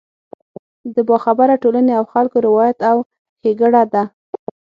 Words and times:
د 0.95 0.97
باخبره 1.09 1.55
ټولنې 1.63 1.93
او 1.99 2.03
خلکو 2.13 2.37
روایت 2.47 2.77
او 2.89 2.97
ښېګړه 3.39 3.83
ده. 3.93 4.03